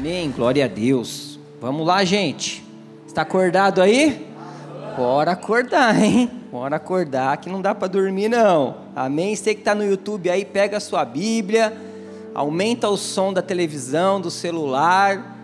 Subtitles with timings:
[0.00, 0.32] Amém.
[0.34, 1.38] Glória a Deus.
[1.60, 2.64] Vamos lá, gente.
[3.06, 4.26] Está acordado aí?
[4.96, 6.30] Bora acordar, hein?
[6.50, 8.76] Bora acordar que não dá para dormir não.
[8.96, 9.36] Amém.
[9.36, 11.76] Você que está no YouTube aí, pega a sua Bíblia,
[12.34, 15.36] aumenta o som da televisão, do celular,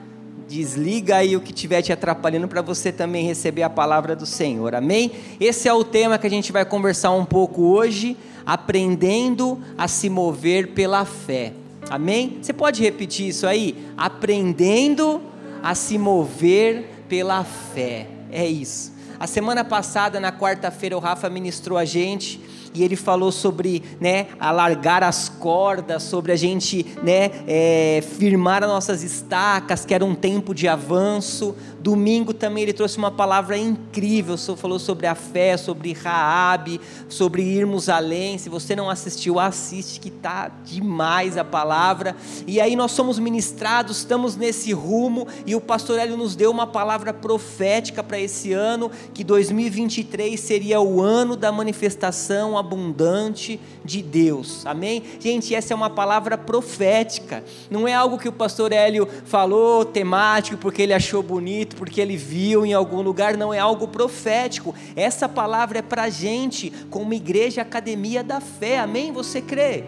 [0.48, 4.74] desliga aí o que estiver te atrapalhando para você também receber a palavra do Senhor.
[4.74, 5.12] Amém?
[5.38, 8.16] Esse é o tema que a gente vai conversar um pouco hoje,
[8.46, 11.52] aprendendo a se mover pela fé.
[11.88, 12.38] Amém?
[12.42, 13.76] Você pode repetir isso aí?
[13.96, 15.22] Aprendendo
[15.62, 18.08] a se mover pela fé.
[18.30, 18.92] É isso.
[19.18, 22.40] A semana passada, na quarta-feira, o Rafa ministrou a gente
[22.76, 28.68] e ele falou sobre né, alargar as cordas, sobre a gente né, é, firmar as
[28.68, 31.54] nossas estacas, que era um tempo de avanço.
[31.80, 37.88] Domingo também ele trouxe uma palavra incrível, falou sobre a fé, sobre Raabe, sobre irmos
[37.88, 38.38] além.
[38.38, 42.16] Se você não assistiu, assiste que tá demais a palavra.
[42.46, 46.66] E aí nós somos ministrados, estamos nesse rumo e o pastor Hélio nos deu uma
[46.66, 54.66] palavra profética para esse ano, que 2023 seria o ano da manifestação, abundante de Deus.
[54.66, 55.02] Amém?
[55.20, 57.44] Gente, essa é uma palavra profética.
[57.70, 62.16] Não é algo que o pastor Hélio falou temático porque ele achou bonito, porque ele
[62.16, 64.74] viu em algum lugar, não é algo profético.
[64.96, 68.80] Essa palavra é para a gente, como igreja academia da fé.
[68.80, 69.12] Amém?
[69.12, 69.84] Você crê?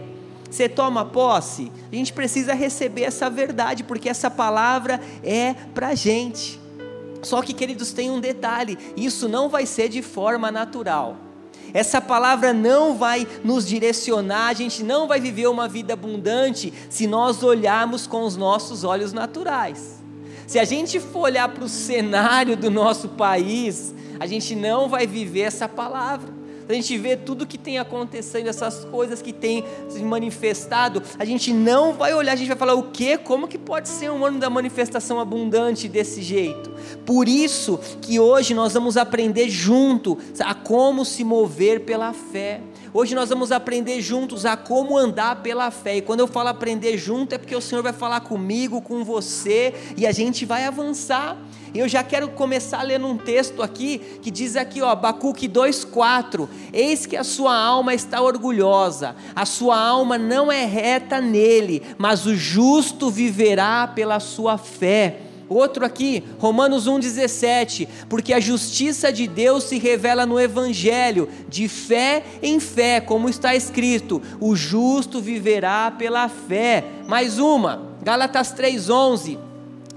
[0.48, 1.70] Você toma posse?
[1.92, 6.58] A gente precisa receber essa verdade, porque essa palavra é para gente.
[7.22, 11.16] Só que, queridos, tem um detalhe: isso não vai ser de forma natural.
[11.74, 17.06] Essa palavra não vai nos direcionar, a gente não vai viver uma vida abundante se
[17.06, 20.02] nós olharmos com os nossos olhos naturais.
[20.46, 25.06] Se a gente for olhar para o cenário do nosso país, a gente não vai
[25.06, 26.37] viver essa palavra
[26.68, 31.52] a gente vê tudo que tem acontecendo, essas coisas que tem se manifestado, a gente
[31.52, 33.16] não vai olhar, a gente vai falar o quê?
[33.16, 36.70] Como que pode ser um ano da manifestação abundante desse jeito?
[37.06, 42.60] Por isso que hoje nós vamos aprender junto a como se mover pela fé.
[42.92, 45.96] Hoje nós vamos aprender juntos a como andar pela fé.
[45.96, 49.74] E quando eu falo aprender junto, é porque o Senhor vai falar comigo, com você,
[49.96, 51.36] e a gente vai avançar.
[51.74, 56.48] Eu já quero começar lendo um texto aqui que diz aqui, ó, Abacuque 2:4.
[56.72, 62.26] Eis que a sua alma está orgulhosa, a sua alma não é reta nele, mas
[62.26, 65.20] o justo viverá pela sua fé.
[65.48, 72.22] Outro aqui, Romanos 1,17, porque a justiça de Deus se revela no Evangelho, de fé
[72.42, 76.84] em fé, como está escrito: o justo viverá pela fé.
[77.06, 79.47] Mais uma, Gálatas 3,11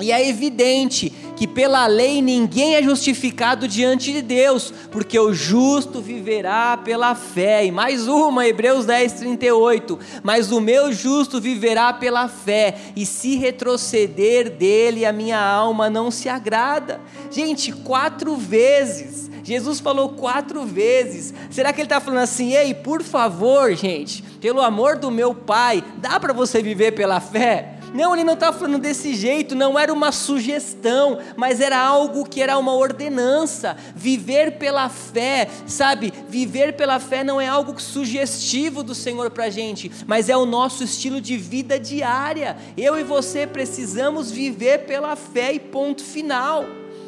[0.02, 6.00] e é evidente que pela lei ninguém é justificado diante de Deus, porque o justo
[6.00, 7.66] viverá pela fé.
[7.66, 9.98] E mais uma, Hebreus 10, 38.
[10.22, 16.12] Mas o meu justo viverá pela fé, e se retroceder dele, a minha alma não
[16.12, 17.02] se agrada.
[17.32, 19.32] Gente, quatro vezes.
[19.44, 21.34] Jesus falou quatro vezes.
[21.50, 25.84] Será que ele está falando assim, ei, por favor, gente, pelo amor do meu Pai,
[25.98, 27.81] dá para você viver pela fé?
[27.94, 32.41] Não, ele não estava falando desse jeito, não era uma sugestão, mas era algo que
[32.41, 33.75] era uma ordenança.
[33.96, 36.13] Viver pela fé, sabe?
[36.29, 40.46] Viver pela fé não é algo sugestivo do Senhor para a gente, mas é o
[40.46, 42.56] nosso estilo de vida diária.
[42.78, 46.66] Eu e você precisamos viver pela fé e ponto final.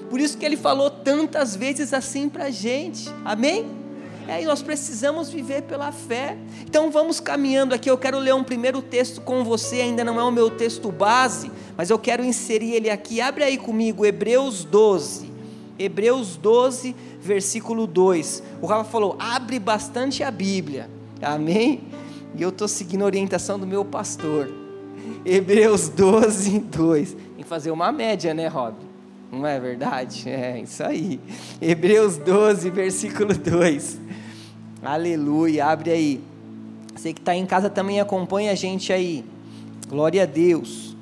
[0.10, 3.10] Por isso que ele falou tantas vezes assim para a gente.
[3.24, 3.83] Amém?
[4.28, 6.38] É, e nós precisamos viver pela fé.
[6.66, 7.90] Então vamos caminhando aqui.
[7.90, 11.52] Eu quero ler um primeiro texto com você, ainda não é o meu texto base,
[11.76, 13.20] mas eu quero inserir ele aqui.
[13.20, 15.32] Abre aí comigo, Hebreus 12.
[15.78, 18.44] Hebreus 12, versículo 2.
[18.62, 20.90] O Rafa falou: abre bastante a Bíblia.
[21.22, 21.82] Amém?
[22.36, 24.50] E eu estou seguindo a orientação do meu pastor.
[25.26, 27.14] Hebreus 12, 2.
[27.14, 28.93] Tem que fazer uma média, né, Rob?
[29.34, 30.30] Não é verdade?
[30.30, 31.20] É isso aí.
[31.60, 34.00] Hebreus 12, versículo 2.
[34.84, 36.24] Aleluia, abre aí.
[36.96, 39.26] Você que está em casa também acompanha a gente aí.
[39.90, 40.96] Glória a Deus.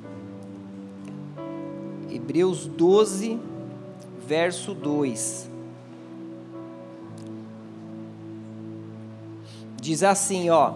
[2.09, 3.37] Hebreus 12,
[4.25, 5.49] verso 2.
[9.81, 10.75] Diz assim, ó: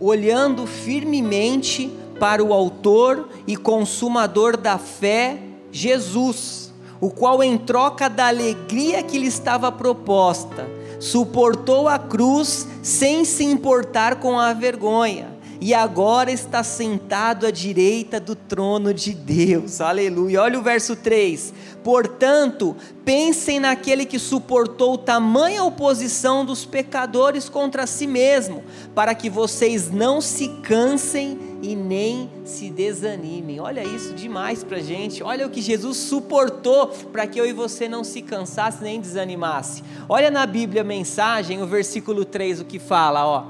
[0.00, 5.45] Olhando firmemente para o autor e consumador da fé,
[5.76, 10.66] Jesus, o qual em troca da alegria que lhe estava proposta,
[10.98, 18.18] suportou a cruz sem se importar com a vergonha, e agora está sentado à direita
[18.18, 19.82] do trono de Deus.
[19.82, 20.40] Aleluia.
[20.40, 21.52] Olha o verso 3.
[21.84, 22.74] Portanto,
[23.04, 28.64] pensem naquele que suportou tamanha oposição dos pecadores contra si mesmo,
[28.94, 33.58] para que vocês não se cansem e nem se desanimem.
[33.58, 35.20] Olha isso demais pra gente.
[35.22, 39.82] Olha o que Jesus suportou para que eu e você não se cansasse nem desanimasse.
[40.08, 43.46] Olha na Bíblia a mensagem, o versículo 3, o que fala, ó.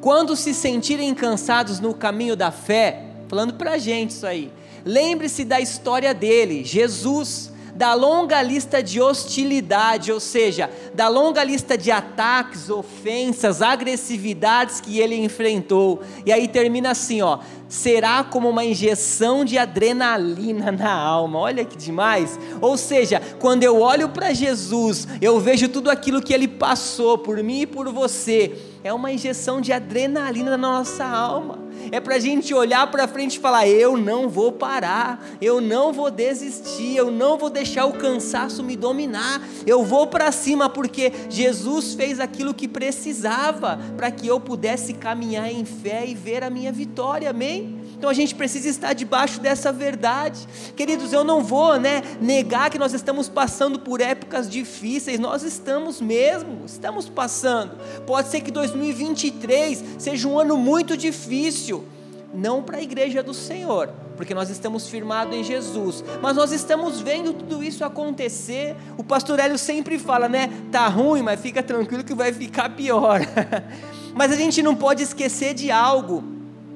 [0.00, 4.50] Quando se sentirem cansados no caminho da fé, falando pra gente isso aí.
[4.84, 11.76] Lembre-se da história dele, Jesus da longa lista de hostilidade, ou seja, da longa lista
[11.76, 16.02] de ataques, ofensas, agressividades que ele enfrentou.
[16.24, 21.40] E aí termina assim, ó: será como uma injeção de adrenalina na alma.
[21.40, 22.38] Olha que demais!
[22.60, 27.42] Ou seja, quando eu olho para Jesus, eu vejo tudo aquilo que ele passou por
[27.42, 28.56] mim e por você.
[28.84, 33.36] É uma injeção de adrenalina na nossa alma é para a gente olhar para frente
[33.36, 37.94] e falar: eu não vou parar, eu não vou desistir, eu não vou deixar o
[37.94, 44.26] cansaço me dominar, eu vou para cima, porque Jesus fez aquilo que precisava para que
[44.26, 47.83] eu pudesse caminhar em fé e ver a minha vitória, amém?
[48.04, 50.46] Então a gente precisa estar debaixo dessa verdade.
[50.76, 56.02] Queridos, eu não vou né, negar que nós estamos passando por épocas difíceis, nós estamos
[56.02, 57.78] mesmo, estamos passando.
[58.06, 61.86] Pode ser que 2023 seja um ano muito difícil,
[62.34, 67.00] não para a igreja do Senhor, porque nós estamos firmados em Jesus, mas nós estamos
[67.00, 68.76] vendo tudo isso acontecer.
[68.98, 70.50] O pastor Hélio sempre fala, né?
[70.70, 73.20] Tá ruim, mas fica tranquilo que vai ficar pior.
[74.14, 76.33] mas a gente não pode esquecer de algo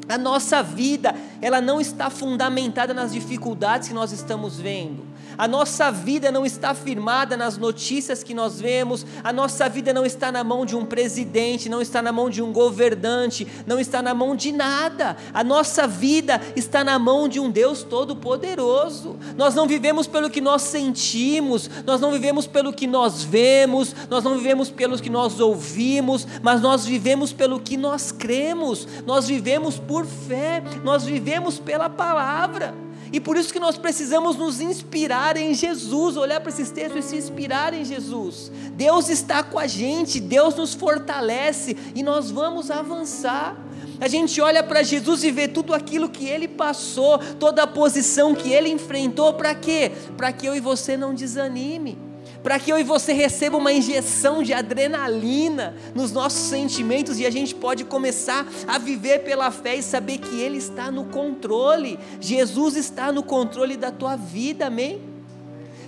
[0.08, 5.07] a nossa vida, ela não está fundamentada nas dificuldades que nós estamos vendo.
[5.38, 10.04] A nossa vida não está firmada nas notícias que nós vemos, a nossa vida não
[10.04, 14.02] está na mão de um presidente, não está na mão de um governante, não está
[14.02, 15.16] na mão de nada.
[15.32, 19.16] A nossa vida está na mão de um Deus todo-poderoso.
[19.36, 24.24] Nós não vivemos pelo que nós sentimos, nós não vivemos pelo que nós vemos, nós
[24.24, 29.78] não vivemos pelo que nós ouvimos, mas nós vivemos pelo que nós cremos, nós vivemos
[29.78, 32.87] por fé, nós vivemos pela palavra.
[33.12, 37.08] E por isso que nós precisamos nos inspirar em Jesus, olhar para esses textos e
[37.08, 38.50] se inspirar em Jesus.
[38.72, 43.56] Deus está com a gente, Deus nos fortalece e nós vamos avançar.
[44.00, 48.34] A gente olha para Jesus e vê tudo aquilo que ele passou, toda a posição
[48.34, 49.92] que ele enfrentou, para quê?
[50.16, 52.07] Para que eu e você não desanime
[52.48, 57.30] para que eu e você receba uma injeção de adrenalina nos nossos sentimentos e a
[57.30, 61.98] gente pode começar a viver pela fé e saber que Ele está no controle.
[62.18, 64.98] Jesus está no controle da tua vida, amém?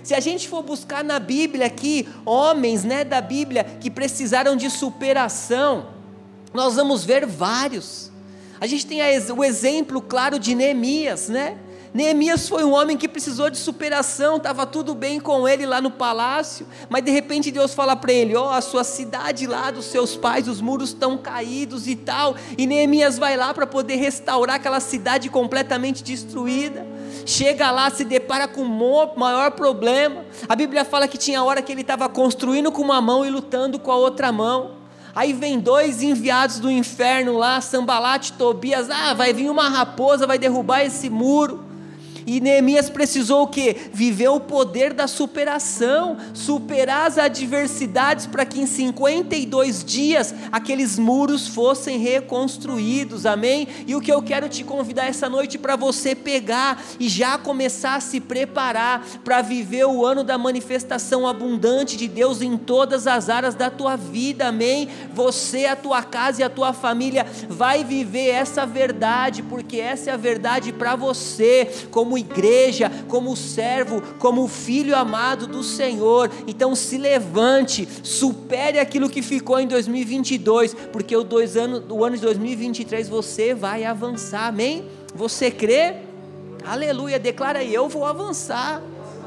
[0.03, 4.69] Se a gente for buscar na Bíblia aqui homens, né, da Bíblia que precisaram de
[4.69, 5.87] superação,
[6.53, 8.11] nós vamos ver vários.
[8.59, 8.99] A gente tem
[9.35, 11.57] o exemplo claro de Neemias, né?
[11.93, 15.91] Neemias foi um homem que precisou de superação, estava tudo bem com ele lá no
[15.91, 19.85] palácio, mas de repente Deus fala para ele: Ó, oh, a sua cidade lá dos
[19.85, 22.35] seus pais, os muros estão caídos e tal.
[22.57, 26.87] E Neemias vai lá para poder restaurar aquela cidade completamente destruída.
[27.25, 30.23] Chega lá, se depara com o maior problema.
[30.47, 33.77] A Bíblia fala que tinha hora que ele estava construindo com uma mão e lutando
[33.77, 34.79] com a outra mão.
[35.13, 38.89] Aí vem dois enviados do inferno lá, Sambalat e Tobias.
[38.89, 41.70] Ah, vai vir uma raposa, vai derrubar esse muro.
[42.25, 43.75] E Neemias precisou o que?
[43.93, 51.47] Viver o poder da superação, superar as adversidades para que em 52 dias aqueles muros
[51.47, 53.67] fossem reconstruídos, amém?
[53.87, 57.95] E o que eu quero te convidar essa noite para você pegar e já começar
[57.95, 63.29] a se preparar para viver o ano da manifestação abundante de Deus em todas as
[63.29, 64.89] áreas da tua vida, amém?
[65.13, 70.13] Você, a tua casa e a tua família vai viver essa verdade, porque essa é
[70.13, 76.29] a verdade para você, como como igreja, como servo, como filho amado do Senhor.
[76.45, 82.17] Então se levante, supere aquilo que ficou em 2022, porque o, dois anos, o ano
[82.17, 84.83] de 2023 você vai avançar, amém?
[85.15, 85.95] Você crê?
[86.65, 88.81] Aleluia, declara aí, eu vou avançar.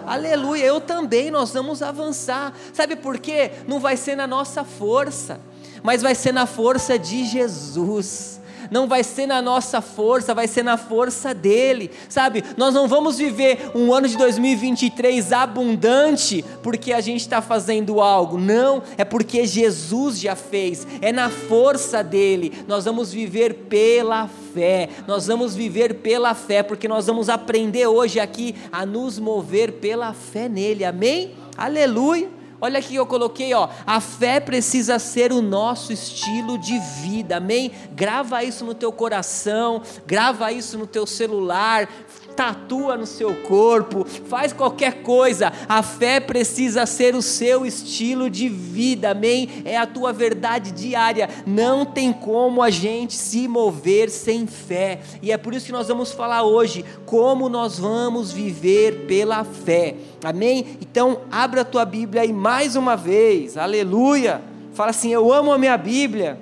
[0.06, 2.52] Aleluia, eu também, nós vamos avançar.
[2.74, 3.50] Sabe por quê?
[3.66, 5.40] Não vai ser na nossa força,
[5.82, 10.62] mas vai ser na força de Jesus não vai ser na nossa força, vai ser
[10.62, 12.44] na força dele, sabe?
[12.56, 18.38] Nós não vamos viver um ano de 2023 abundante porque a gente está fazendo algo,
[18.38, 22.52] não, é porque Jesus já fez, é na força dele.
[22.66, 28.21] Nós vamos viver pela fé, nós vamos viver pela fé, porque nós vamos aprender hoje
[28.21, 31.33] aqui a nos mover pela fé nele, amém?
[31.56, 32.43] Aleluia.
[32.61, 37.37] Olha aqui eu coloquei, ó, a fé precisa ser o nosso estilo de vida.
[37.37, 37.73] Amém?
[37.92, 41.88] Grava isso no teu coração, grava isso no teu celular,
[42.34, 45.52] tatua no seu corpo, faz qualquer coisa.
[45.68, 49.48] A fé precisa ser o seu estilo de vida, amém?
[49.64, 51.28] É a tua verdade diária.
[51.46, 55.00] Não tem como a gente se mover sem fé.
[55.22, 59.96] E é por isso que nós vamos falar hoje como nós vamos viver pela fé.
[60.22, 60.78] Amém?
[60.80, 63.56] Então, abra a tua Bíblia aí mais uma vez.
[63.56, 64.42] Aleluia.
[64.72, 66.38] Fala assim: "Eu amo a minha Bíblia".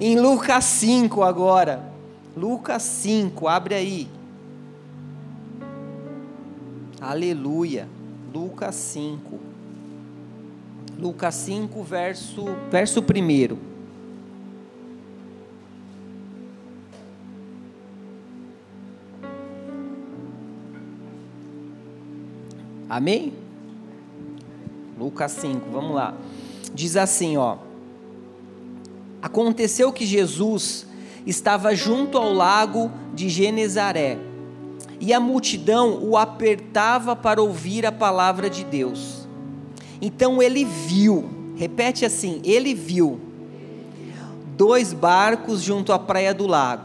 [0.00, 1.92] Em Lucas 5 agora.
[2.36, 4.08] Lucas 5, abre aí.
[7.02, 7.88] Aleluia.
[8.32, 9.40] Lucas 5.
[10.96, 13.58] Lucas 5, verso, verso 1.
[22.88, 23.32] Amém?
[24.96, 26.14] Lucas 5, vamos lá.
[26.72, 27.56] Diz assim, ó:
[29.20, 30.86] Aconteceu que Jesus
[31.26, 34.30] estava junto ao lago de Genezaré
[35.02, 39.26] e a multidão o apertava para ouvir a palavra de Deus.
[40.00, 43.20] Então ele viu, repete assim: ele viu
[44.56, 46.84] dois barcos junto à praia do lago.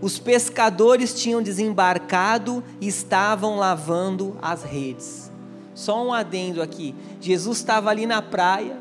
[0.00, 5.30] Os pescadores tinham desembarcado e estavam lavando as redes.
[5.74, 8.78] Só um adendo aqui: Jesus estava ali na praia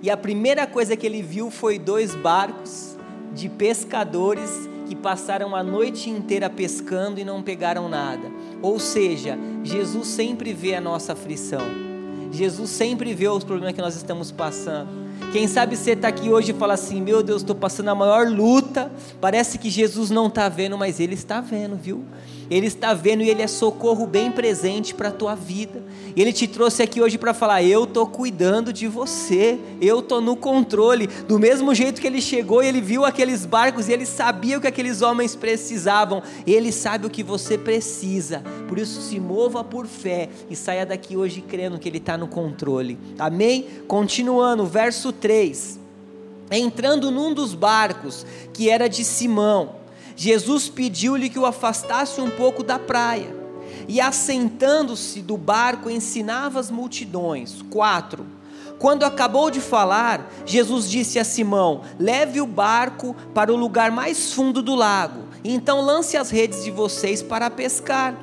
[0.00, 2.96] e a primeira coisa que ele viu foi dois barcos
[3.34, 8.30] de pescadores que passaram a noite inteira pescando e não pegaram nada.
[8.62, 11.62] Ou seja, Jesus sempre vê a nossa aflição.
[12.30, 14.88] Jesus sempre vê os problemas que nós estamos passando.
[15.32, 18.28] Quem sabe você está aqui hoje e fala assim: Meu Deus, estou passando a maior
[18.28, 18.63] luta.
[19.20, 22.04] Parece que Jesus não está vendo, mas Ele está vendo, viu?
[22.50, 25.82] Ele está vendo e Ele é socorro bem presente para a tua vida.
[26.16, 30.36] Ele te trouxe aqui hoje para falar: Eu estou cuidando de você, eu estou no
[30.36, 31.06] controle.
[31.06, 34.60] Do mesmo jeito que Ele chegou e Ele viu aqueles barcos e Ele sabia o
[34.60, 38.42] que aqueles homens precisavam, Ele sabe o que você precisa.
[38.68, 42.28] Por isso, se mova por fé e saia daqui hoje crendo que Ele está no
[42.28, 42.98] controle.
[43.18, 43.66] Amém?
[43.86, 45.83] Continuando, verso 3.
[46.50, 49.84] Entrando num dos barcos, que era de Simão
[50.16, 53.34] Jesus pediu-lhe que o afastasse um pouco da praia.
[53.88, 57.62] E assentando-se do barco, ensinava as multidões.
[57.70, 58.24] 4.
[58.78, 64.32] Quando acabou de falar, Jesus disse a Simão: Leve o barco para o lugar mais
[64.32, 68.14] fundo do lago, então lance as redes de vocês para pescar.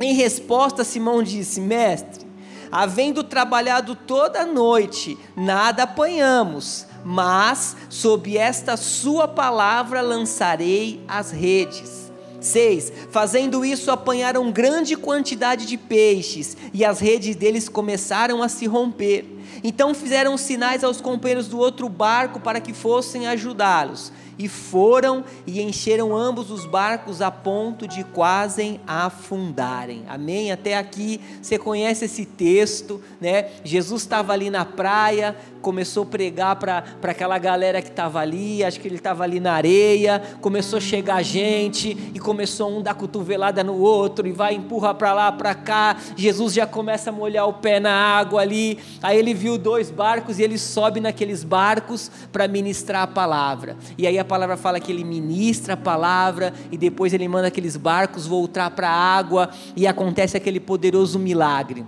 [0.00, 2.26] Em resposta, Simão disse: Mestre,
[2.70, 12.10] havendo trabalhado toda a noite, nada apanhamos mas sob esta sua palavra lançarei as redes.
[12.40, 12.92] 6.
[13.12, 19.24] Fazendo isso, apanharam grande quantidade de peixes, e as redes deles começaram a se romper.
[19.62, 25.60] Então fizeram sinais aos companheiros do outro barco para que fossem ajudá-los e foram e
[25.60, 30.04] encheram ambos os barcos a ponto de quase afundarem.
[30.08, 30.52] Amém?
[30.52, 33.50] Até aqui você conhece esse texto, né?
[33.64, 38.78] Jesus estava ali na praia, começou a pregar para aquela galera que estava ali, acho
[38.78, 43.64] que ele estava ali na areia, começou a chegar gente e começou um dar cotovelada
[43.64, 45.96] no outro e vai empurra para lá, para cá.
[46.16, 48.78] Jesus já começa a molhar o pé na água ali.
[49.02, 53.76] Aí ele viu dois barcos e ele sobe naqueles barcos para ministrar a palavra.
[53.98, 57.76] E aí a palavra fala que ele ministra a palavra e depois ele manda aqueles
[57.76, 61.86] barcos voltar para a água e acontece aquele poderoso milagre.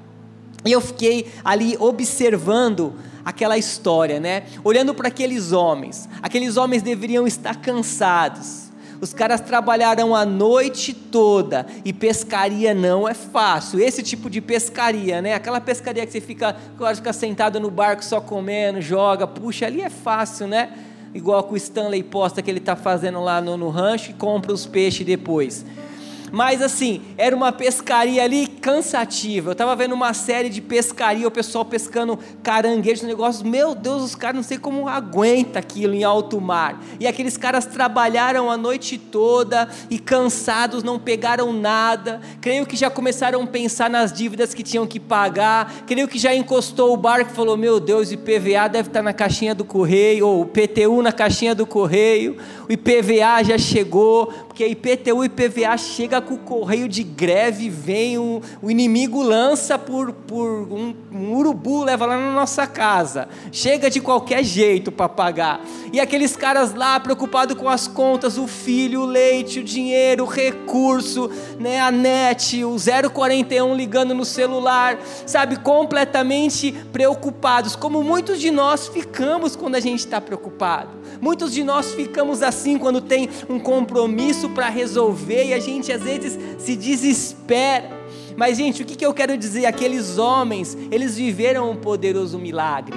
[0.65, 4.45] E eu fiquei ali observando aquela história, né?
[4.65, 6.09] Olhando para aqueles homens.
[6.23, 8.69] Aqueles homens deveriam estar cansados.
[9.01, 13.79] Os caras trabalharam a noite toda e pescaria não é fácil.
[13.79, 15.35] Esse tipo de pescaria, né?
[15.35, 16.57] Aquela pescaria que você fica,
[16.97, 20.71] fica sentado no barco só comendo, joga, puxa, ali é fácil, né?
[21.15, 24.53] Igual com o Stanley posta que ele está fazendo lá no, no rancho e compra
[24.53, 25.65] os peixes depois.
[26.33, 29.51] Mas assim, era uma pescaria ali cansativa.
[29.51, 33.43] Eu estava vendo uma série de pescaria, o pessoal pescando caranguejo, negócios.
[33.43, 36.83] Meu Deus, os caras não sei como aguenta aquilo em alto mar.
[37.01, 42.21] E aqueles caras trabalharam a noite toda e cansados, não pegaram nada.
[42.41, 45.85] Creio que já começaram a pensar nas dívidas que tinham que pagar.
[45.87, 49.13] Creio que já encostou o barco e falou: Meu Deus, o IPVA deve estar na
[49.13, 52.37] caixinha do correio, ou o PTU na caixinha do correio.
[52.69, 58.19] O IPVA já chegou, porque IPTU e IPVA chega com o correio de greve, vem
[58.19, 63.29] o, o inimigo lança por, por um, um, urubu, leva lá na nossa casa.
[63.53, 65.61] Chega de qualquer jeito para pagar.
[65.93, 70.27] E aqueles caras lá preocupados com as contas, o filho, o leite, o dinheiro, o
[70.27, 72.75] recurso, né, a net, o
[73.13, 80.01] 041 ligando no celular, sabe, completamente preocupados, como muitos de nós ficamos quando a gente
[80.01, 80.98] está preocupado.
[81.21, 86.03] Muitos de nós ficamos assim quando tem um compromisso para resolver e a gente às
[86.03, 87.91] vezes se desespera.
[88.37, 89.67] Mas, gente, o que, que eu quero dizer?
[89.67, 92.97] Aqueles homens, eles viveram um poderoso milagre.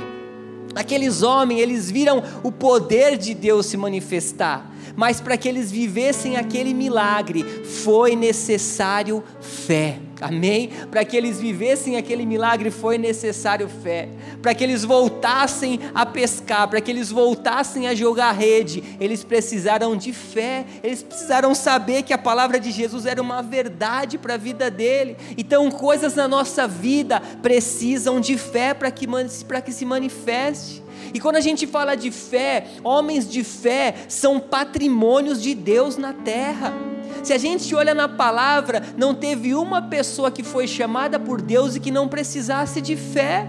[0.75, 4.71] Aqueles homens, eles viram o poder de Deus se manifestar.
[4.95, 9.99] Mas para que eles vivessem aquele milagre, foi necessário fé.
[10.21, 10.69] Amém?
[10.91, 14.07] Para que eles vivessem aquele milagre foi necessário fé.
[14.39, 19.95] Para que eles voltassem a pescar, para que eles voltassem a jogar rede, eles precisaram
[19.95, 20.63] de fé.
[20.83, 25.17] Eles precisaram saber que a palavra de Jesus era uma verdade para a vida dele.
[25.35, 29.07] Então, coisas na nossa vida precisam de fé para que,
[29.65, 30.83] que se manifeste.
[31.13, 36.13] E quando a gente fala de fé, homens de fé são patrimônios de Deus na
[36.13, 36.73] terra.
[37.23, 41.75] Se a gente olha na palavra, não teve uma pessoa que foi chamada por Deus
[41.75, 43.47] e que não precisasse de fé.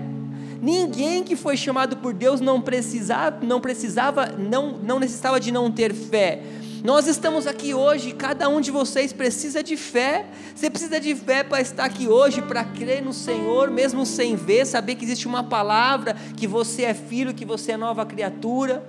[0.61, 5.71] Ninguém que foi chamado por Deus não precisava, não precisava, não, não necessitava de não
[5.71, 6.40] ter fé.
[6.82, 10.26] Nós estamos aqui hoje, cada um de vocês precisa de fé.
[10.52, 14.66] Você precisa de fé para estar aqui hoje, para crer no Senhor, mesmo sem ver,
[14.66, 18.84] saber que existe uma palavra, que você é filho, que você é nova criatura.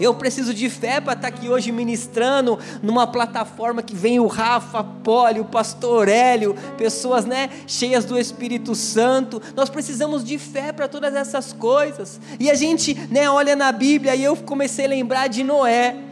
[0.00, 4.82] Eu preciso de fé para estar aqui hoje ministrando numa plataforma que vem o Rafa,
[4.82, 9.40] Poli, o pastor Hélio, pessoas né, cheias do Espírito Santo.
[9.54, 12.18] Nós precisamos de fé para todas essas coisas.
[12.40, 16.05] E a gente né, olha na Bíblia e eu comecei a lembrar de Noé.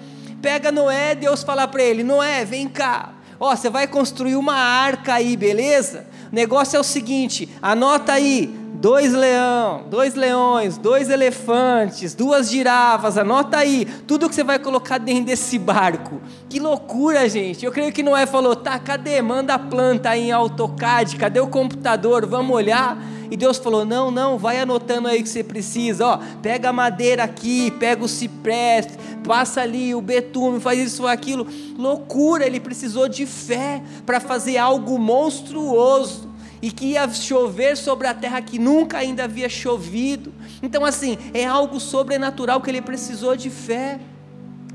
[0.44, 3.14] Pega Noé, Deus fala para ele: Noé, vem cá.
[3.40, 6.06] Ó, você vai construir uma arca aí, beleza?
[6.30, 13.16] O negócio é o seguinte: anota aí, dois leão, dois leões, dois elefantes, duas girafas,
[13.16, 16.20] anota aí, tudo que você vai colocar dentro desse barco.
[16.46, 17.64] Que loucura, gente.
[17.64, 19.22] Eu creio que Noé falou: "Tá, cadê?
[19.22, 22.26] Manda a planta aí em AutoCAD, cadê o computador?
[22.26, 22.98] Vamos olhar?"
[23.30, 26.18] E Deus falou: "Não, não, vai anotando aí que você precisa, ó.
[26.42, 28.92] Pega a madeira aqui, pega o cipreste,
[29.26, 31.46] passa ali o betume, faz isso aquilo".
[31.78, 38.14] Loucura, ele precisou de fé para fazer algo monstruoso e que ia chover sobre a
[38.14, 40.32] terra que nunca ainda havia chovido.
[40.62, 44.00] Então, assim, é algo sobrenatural que ele precisou de fé.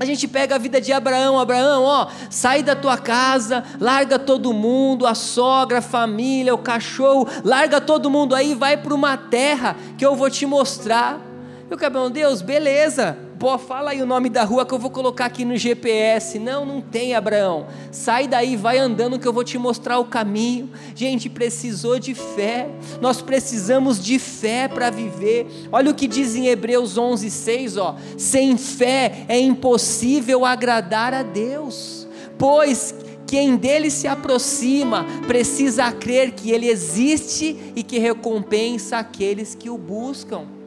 [0.00, 4.50] A gente pega a vida de Abraão, Abraão, ó, sai da tua casa, larga todo
[4.50, 9.76] mundo, a sogra, a família, o cachorro, larga todo mundo aí, vai para uma terra
[9.98, 11.20] que eu vou te mostrar.
[11.68, 15.24] Eu Abraão, Deus, beleza, pô, fala aí o nome da rua que eu vou colocar
[15.24, 16.38] aqui no GPS.
[16.38, 17.66] Não, não tem, Abraão.
[17.90, 20.68] Sai daí, vai andando que eu vou te mostrar o caminho.
[20.94, 22.68] Gente, precisou de fé.
[23.00, 25.46] Nós precisamos de fé para viver.
[25.72, 27.96] Olha o que diz em Hebreus 11:6, ó.
[28.18, 32.06] Sem fé é impossível agradar a Deus.
[32.36, 32.94] Pois
[33.26, 39.78] quem dele se aproxima precisa crer que ele existe e que recompensa aqueles que o
[39.78, 40.59] buscam.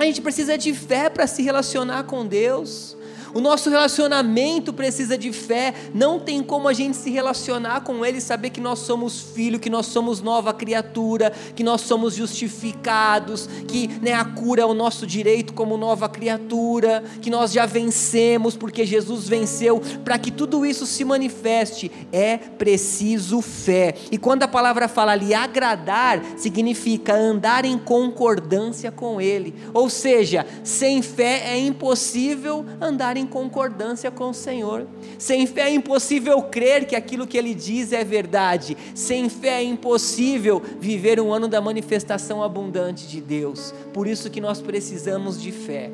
[0.00, 2.96] A gente precisa de fé para se relacionar com Deus.
[3.34, 5.74] O nosso relacionamento precisa de fé.
[5.94, 9.70] Não tem como a gente se relacionar com Ele, saber que nós somos filho, que
[9.70, 15.06] nós somos nova criatura, que nós somos justificados, que né, a cura é o nosso
[15.06, 19.80] direito como nova criatura, que nós já vencemos porque Jesus venceu.
[20.04, 23.94] Para que tudo isso se manifeste, é preciso fé.
[24.10, 29.54] E quando a palavra fala ali agradar, significa andar em concordância com Ele.
[29.72, 34.86] Ou seja, sem fé é impossível andar em em concordância com o Senhor.
[35.18, 38.76] Sem fé é impossível crer que aquilo que Ele diz é verdade.
[38.94, 43.72] Sem fé é impossível viver um ano da manifestação abundante de Deus.
[43.92, 45.90] Por isso que nós precisamos de fé.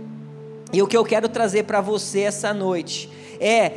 [0.72, 3.10] E o que eu quero trazer para você essa noite
[3.40, 3.72] é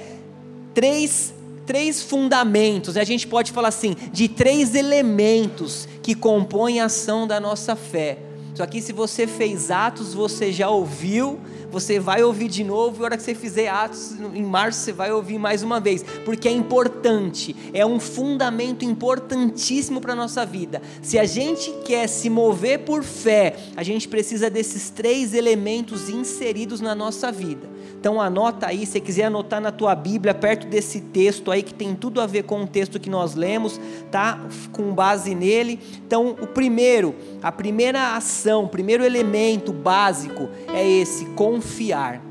[0.73, 1.33] três
[1.65, 7.39] três fundamentos, a gente pode falar assim, de três elementos que compõem a ação da
[7.39, 8.17] nossa fé.
[8.51, 11.39] Isso aqui, se você fez atos, você já ouviu,
[11.71, 14.91] você vai ouvir de novo, e a hora que você fizer Atos em março, você
[14.91, 20.45] vai ouvir mais uma vez, porque é importante, é um fundamento importantíssimo para a nossa
[20.45, 20.81] vida.
[21.01, 26.81] Se a gente quer se mover por fé, a gente precisa desses três elementos inseridos
[26.81, 27.79] na nossa vida.
[27.99, 31.93] Então anota aí, se quiser anotar na tua Bíblia, perto desse texto aí que tem
[31.93, 33.79] tudo a ver com o texto que nós lemos,
[34.09, 34.39] tá?
[34.71, 35.81] Com base nele.
[36.07, 41.25] Então, o primeiro, a primeira ação, o primeiro elemento básico é esse,
[41.59, 42.21] confiar.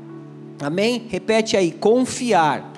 [0.59, 1.07] Amém?
[1.07, 2.73] Repete aí, confiar.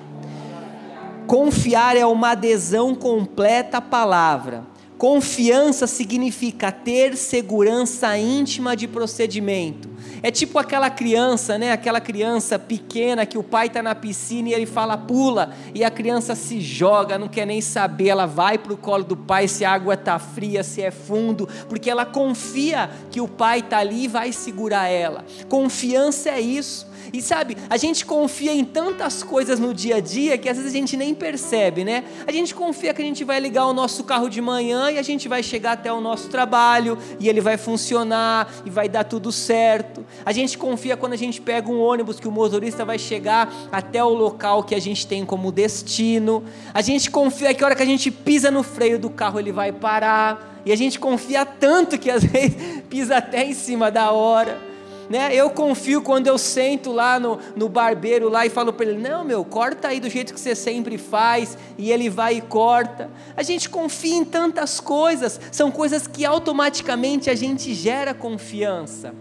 [1.26, 4.64] Confiar é uma adesão completa à palavra.
[5.02, 9.90] Confiança significa ter segurança íntima de procedimento.
[10.22, 11.72] É tipo aquela criança, né?
[11.72, 15.90] Aquela criança pequena que o pai está na piscina e ele fala pula e a
[15.90, 19.64] criança se joga, não quer nem saber, ela vai para o colo do pai se
[19.64, 24.04] a água está fria, se é fundo, porque ela confia que o pai está ali
[24.04, 25.24] e vai segurar ela.
[25.48, 26.91] Confiança é isso.
[27.12, 30.72] E sabe, a gente confia em tantas coisas no dia a dia que às vezes
[30.72, 32.04] a gente nem percebe, né?
[32.26, 35.02] A gente confia que a gente vai ligar o nosso carro de manhã e a
[35.02, 39.32] gente vai chegar até o nosso trabalho e ele vai funcionar e vai dar tudo
[39.32, 40.04] certo.
[40.24, 44.02] A gente confia quando a gente pega um ônibus que o motorista vai chegar até
[44.02, 46.44] o local que a gente tem como destino.
[46.74, 49.52] A gente confia que a hora que a gente pisa no freio do carro ele
[49.52, 50.60] vai parar.
[50.64, 52.56] E a gente confia tanto que às vezes
[52.88, 54.71] pisa até em cima da hora.
[55.08, 55.34] Né?
[55.34, 59.24] Eu confio quando eu sento lá no, no barbeiro lá e falo para ele: não,
[59.24, 63.10] meu, corta aí do jeito que você sempre faz, e ele vai e corta.
[63.36, 69.12] A gente confia em tantas coisas, são coisas que automaticamente a gente gera confiança.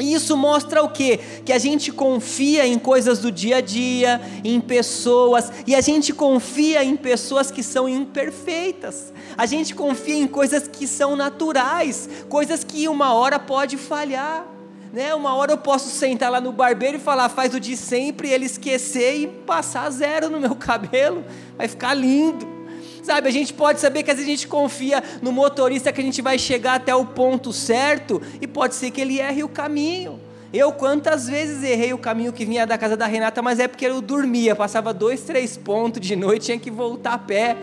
[0.00, 1.20] E isso mostra o quê?
[1.44, 6.12] Que a gente confia em coisas do dia a dia, em pessoas, e a gente
[6.12, 9.12] confia em pessoas que são imperfeitas.
[9.36, 14.46] A gente confia em coisas que são naturais, coisas que uma hora pode falhar.
[14.92, 15.14] Né?
[15.14, 18.46] Uma hora eu posso sentar lá no barbeiro e falar, faz o de sempre, ele
[18.46, 21.24] esquecer e passar zero no meu cabelo,
[21.56, 22.60] vai ficar lindo.
[23.02, 26.04] Sabe, a gente pode saber que às vezes a gente confia no motorista que a
[26.04, 30.20] gente vai chegar até o ponto certo e pode ser que ele erre o caminho.
[30.52, 33.86] Eu quantas vezes errei o caminho que vinha da casa da Renata, mas é porque
[33.86, 37.56] eu dormia, passava dois, três pontos de noite, tinha que voltar a pé.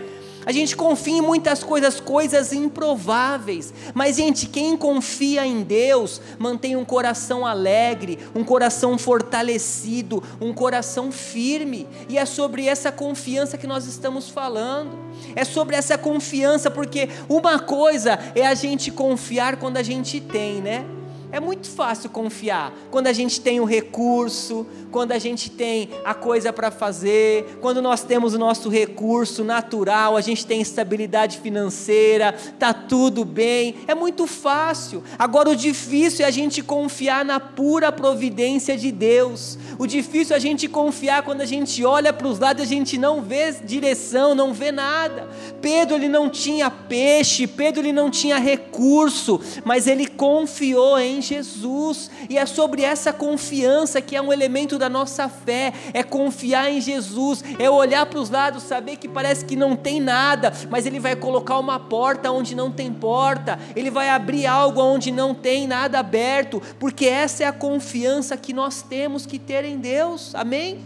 [0.48, 3.74] A gente confia em muitas coisas, coisas improváveis.
[3.94, 11.12] Mas, gente, quem confia em Deus mantém um coração alegre, um coração fortalecido, um coração
[11.12, 11.86] firme.
[12.08, 14.98] E é sobre essa confiança que nós estamos falando.
[15.36, 20.62] É sobre essa confiança, porque uma coisa é a gente confiar quando a gente tem,
[20.62, 20.86] né?
[21.30, 26.14] É muito fácil confiar quando a gente tem o recurso, quando a gente tem a
[26.14, 32.34] coisa para fazer, quando nós temos o nosso recurso natural, a gente tem estabilidade financeira,
[32.58, 35.04] tá tudo bem, é muito fácil.
[35.20, 39.58] Agora o difícil é a gente confiar na pura providência de Deus.
[39.78, 42.68] O difícil é a gente confiar quando a gente olha para os lados e a
[42.68, 45.28] gente não vê direção, não vê nada.
[45.62, 52.10] Pedro ele não tinha peixe, Pedro ele não tinha recurso, mas ele confiou em Jesus.
[52.30, 56.82] E é sobre essa confiança que é um elemento da nossa fé, é confiar em
[56.82, 61.00] Jesus, é olhar para os lados, saber que parece que não tem nada, mas Ele
[61.00, 65.68] vai colocar uma porta onde não tem porta, Ele vai abrir algo onde não tem
[65.68, 70.80] nada aberto, porque essa é a confiança que nós temos que ter em Deus, amém?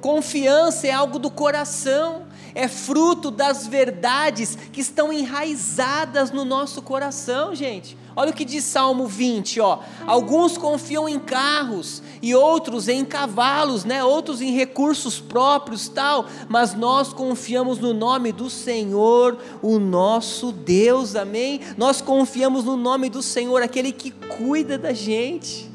[0.00, 7.54] Confiança é algo do coração, é fruto das verdades que estão enraizadas no nosso coração,
[7.54, 7.96] gente.
[8.16, 9.80] Olha o que diz Salmo 20, ó.
[10.06, 14.04] Alguns confiam em carros e outros em cavalos, né?
[14.04, 21.16] Outros em recursos próprios, tal, mas nós confiamos no nome do Senhor, o nosso Deus.
[21.16, 21.60] Amém?
[21.76, 25.74] Nós confiamos no nome do Senhor, aquele que cuida da gente.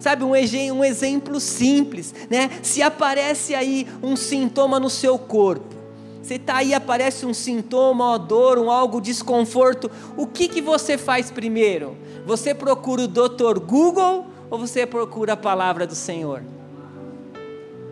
[0.00, 2.50] Sabe, um, um exemplo simples, né?
[2.62, 5.76] Se aparece aí um sintoma no seu corpo,
[6.22, 9.90] você está aí, aparece um sintoma, uma dor, um algo, desconforto.
[10.16, 11.96] O que, que você faz primeiro?
[12.26, 13.58] Você procura o Dr.
[13.58, 16.42] Google ou você procura a palavra do Senhor?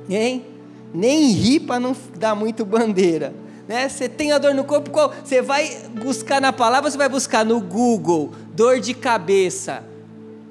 [0.08, 0.44] Hein?
[0.92, 3.34] Nem ri para não dar muito bandeira.
[3.66, 3.88] Né?
[3.88, 5.12] Você tem a dor no corpo, qual?
[5.24, 9.87] você vai buscar na palavra, você vai buscar no Google, dor de cabeça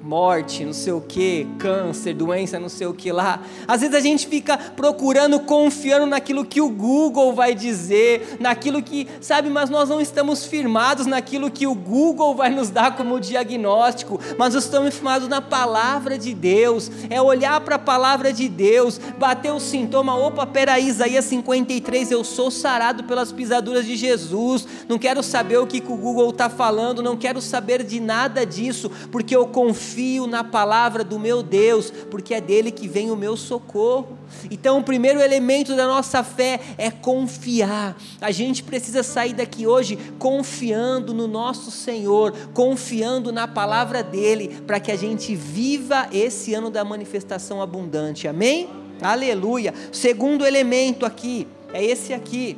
[0.08, 3.42] morte, não sei o que, câncer, doença, não sei o que lá.
[3.66, 9.06] Às vezes a gente fica procurando, confiando naquilo que o Google vai dizer, naquilo que,
[9.20, 14.18] sabe, mas nós não estamos firmados naquilo que o Google vai nos dar como diagnóstico,
[14.38, 16.90] mas estamos firmados na palavra de Deus.
[17.10, 22.24] É olhar para a palavra de Deus, bater o sintoma, opa, peraí, Isaías 53, eu
[22.24, 24.66] sou sarado pelas pisaduras de Jesus.
[24.88, 28.90] Não quero saber o que o Google está falando, não quero saber de nada disso,
[29.12, 33.16] porque eu confio confio na palavra do meu Deus, porque é dele que vem o
[33.16, 34.16] meu socorro.
[34.48, 37.96] Então, o primeiro elemento da nossa fé é confiar.
[38.20, 44.78] A gente precisa sair daqui hoje confiando no nosso Senhor, confiando na palavra dele, para
[44.78, 48.28] que a gente viva esse ano da manifestação abundante.
[48.28, 48.68] Amém?
[49.02, 49.74] Aleluia.
[49.90, 52.56] Segundo elemento aqui é esse aqui.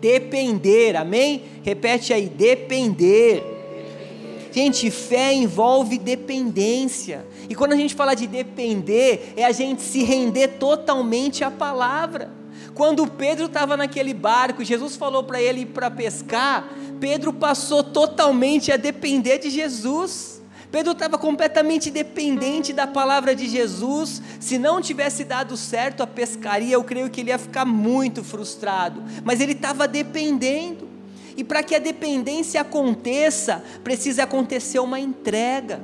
[0.00, 1.42] Depender, amém?
[1.64, 3.53] Repete aí, depender.
[4.54, 7.26] Gente, fé envolve dependência.
[7.48, 12.30] E quando a gente fala de depender, é a gente se render totalmente à palavra.
[12.72, 16.68] Quando Pedro estava naquele barco, Jesus falou para ele ir para pescar,
[17.00, 20.40] Pedro passou totalmente a depender de Jesus.
[20.70, 24.22] Pedro estava completamente dependente da palavra de Jesus.
[24.38, 29.02] Se não tivesse dado certo a pescaria, eu creio que ele ia ficar muito frustrado.
[29.24, 30.93] Mas ele estava dependendo.
[31.36, 35.80] E para que a dependência aconteça, precisa acontecer uma entrega.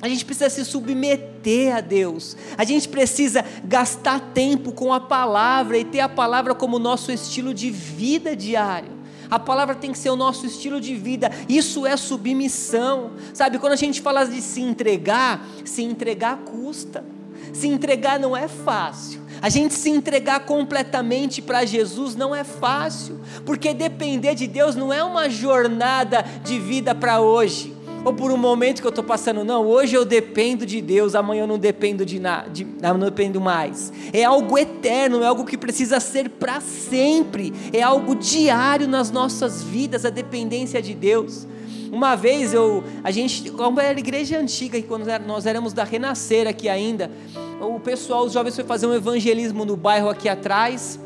[0.00, 2.36] A gente precisa se submeter a Deus.
[2.58, 7.54] A gente precisa gastar tempo com a palavra e ter a palavra como nosso estilo
[7.54, 8.96] de vida diário.
[9.30, 11.30] A palavra tem que ser o nosso estilo de vida.
[11.48, 13.12] Isso é submissão.
[13.32, 17.04] Sabe, quando a gente fala de se entregar, se entregar custa.
[17.52, 19.25] Se entregar não é fácil.
[19.40, 24.92] A gente se entregar completamente para Jesus não é fácil, porque depender de Deus não
[24.92, 29.44] é uma jornada de vida para hoje ou por um momento que eu estou passando,
[29.44, 33.40] não, hoje eu dependo de Deus, amanhã eu não dependo de nada, de, não dependo
[33.40, 33.92] mais.
[34.12, 39.60] É algo eterno, é algo que precisa ser para sempre, é algo diário nas nossas
[39.60, 41.48] vidas, a dependência de Deus.
[41.90, 46.46] Uma vez eu, a gente, como era a igreja antiga, quando nós éramos da Renascer
[46.46, 47.10] aqui ainda,
[47.60, 50.98] o pessoal, os jovens foi fazer um evangelismo no bairro aqui atrás.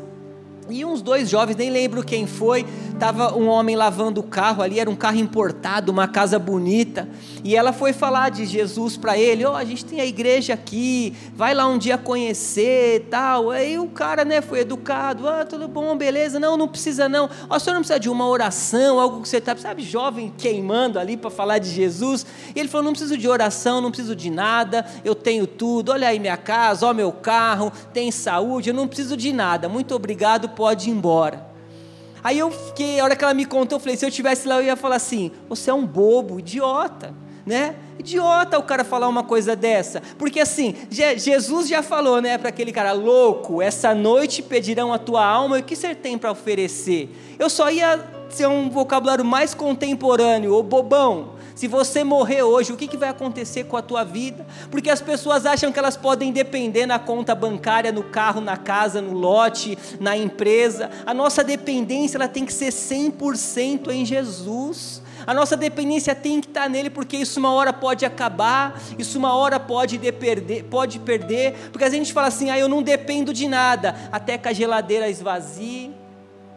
[0.69, 4.79] E uns dois jovens, nem lembro quem foi, estava um homem lavando o carro ali,
[4.79, 7.09] era um carro importado, uma casa bonita,
[7.43, 10.53] e ela foi falar de Jesus para ele, ó, oh, a gente tem a igreja
[10.53, 15.67] aqui, vai lá um dia conhecer, tal, aí o cara, né, foi educado, ah, tudo
[15.67, 19.21] bom, beleza, não, não precisa não, ó, o senhor não precisa de uma oração, algo
[19.21, 22.23] que você está, sabe, jovem queimando ali para falar de Jesus,
[22.55, 26.07] e ele falou, não preciso de oração, não preciso de nada, eu tenho tudo, olha
[26.07, 30.50] aí minha casa, ó meu carro, tem saúde, eu não preciso de nada, muito obrigado,
[30.51, 31.49] pode ir embora.
[32.23, 34.57] Aí eu fiquei, a hora que ela me contou, eu falei, se eu tivesse lá,
[34.57, 37.13] eu ia falar assim: você é um bobo, idiota,
[37.45, 37.75] né?
[37.97, 40.01] Idiota o cara falar uma coisa dessa.
[40.17, 45.25] Porque assim, Jesus já falou, né, para aquele cara louco, essa noite pedirão a tua
[45.25, 47.09] alma, e o que você tem para oferecer?
[47.39, 51.40] Eu só ia ser um vocabulário mais contemporâneo, ô bobão.
[51.61, 54.43] Se você morrer hoje, o que, que vai acontecer com a tua vida?
[54.71, 58.99] Porque as pessoas acham que elas podem depender na conta bancária, no carro, na casa,
[58.99, 60.89] no lote, na empresa.
[61.05, 65.03] A nossa dependência ela tem que ser 100% em Jesus.
[65.27, 69.35] A nossa dependência tem que estar nele, porque isso uma hora pode acabar, isso uma
[69.35, 73.47] hora pode perder, pode perder, porque a gente fala assim, ah, eu não dependo de
[73.47, 75.93] nada, até que a geladeira esvazie,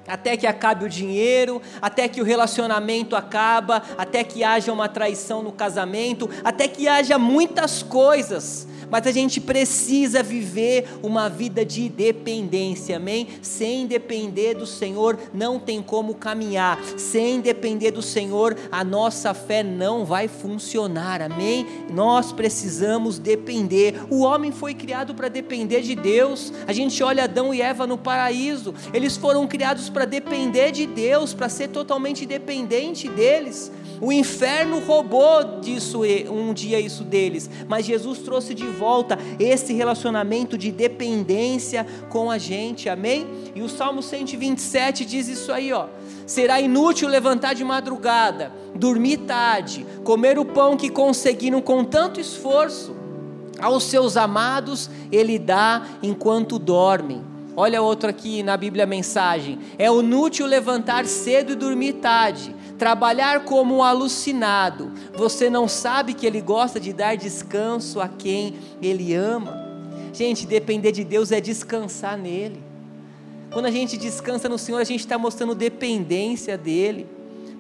[0.06, 5.42] até que acabe o dinheiro, até que o relacionamento acaba, até que haja uma traição
[5.42, 11.88] no casamento, até que haja muitas coisas mas a gente precisa viver uma vida de
[11.88, 13.29] dependência, amém?
[13.42, 19.62] Sem depender do Senhor, não tem como caminhar, sem depender do Senhor, a nossa fé
[19.62, 21.66] não vai funcionar, amém?
[21.90, 24.03] Nós precisamos depender.
[24.11, 27.99] O homem foi criado para depender de Deus, a gente olha Adão e Eva no
[27.99, 33.70] paraíso, eles foram criados para depender de Deus, para ser totalmente dependente deles.
[34.00, 40.59] O inferno roubou disso um dia isso deles, mas Jesus trouxe de volta esse relacionamento
[40.59, 42.88] de dependência com a gente.
[42.88, 43.26] Amém?
[43.54, 45.87] E o Salmo 127 diz isso aí, ó.
[46.26, 52.96] Será inútil levantar de madrugada, dormir tarde, comer o pão que conseguiram com tanto esforço.
[53.61, 57.22] Aos seus amados ele dá enquanto dormem.
[57.57, 59.61] Olha outro aqui na Bíblia mensagem.
[59.78, 64.92] É inútil levantar cedo e dormir tarde trabalhar como um alucinado.
[65.16, 69.62] Você não sabe que Ele gosta de dar descanso a quem Ele ama.
[70.12, 72.62] Gente, depender de Deus é descansar nele.
[73.52, 77.06] Quando a gente descansa no Senhor, a gente está mostrando dependência dEle.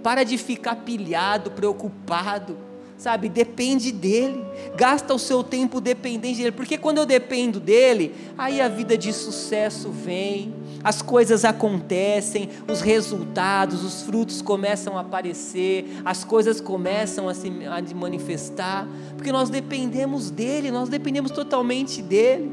[0.02, 2.56] Para de ficar pilhado, preocupado
[2.96, 3.28] sabe?
[3.28, 4.44] Depende dele,
[4.76, 9.12] gasta o seu tempo dependente dele, porque quando eu dependo dele, aí a vida de
[9.12, 17.26] sucesso vem, as coisas acontecem, os resultados, os frutos começam a aparecer, as coisas começam
[17.26, 22.52] a se a manifestar, porque nós dependemos dele, nós dependemos totalmente dele.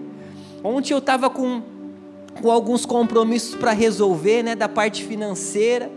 [0.63, 1.61] Ontem eu estava com,
[2.41, 5.91] com alguns compromissos para resolver, né, da parte financeira.